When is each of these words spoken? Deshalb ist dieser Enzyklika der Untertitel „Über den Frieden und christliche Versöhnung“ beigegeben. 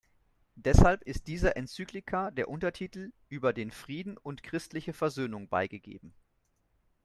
Deshalb 0.55 1.03
ist 1.03 1.27
dieser 1.27 1.55
Enzyklika 1.57 2.31
der 2.31 2.49
Untertitel 2.49 3.11
„Über 3.29 3.53
den 3.53 3.69
Frieden 3.69 4.17
und 4.17 4.41
christliche 4.41 4.93
Versöhnung“ 4.93 5.47
beigegeben. 5.47 6.15